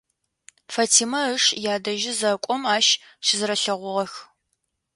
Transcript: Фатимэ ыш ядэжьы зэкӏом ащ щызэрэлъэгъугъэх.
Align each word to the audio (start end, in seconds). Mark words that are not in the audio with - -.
Фатимэ 0.73 1.21
ыш 1.35 1.43
ядэжьы 1.73 2.13
зэкӏом 2.19 2.63
ащ 2.75 2.87
щызэрэлъэгъугъэх. 3.25 4.13